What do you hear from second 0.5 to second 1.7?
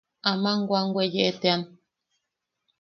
wam weye tean.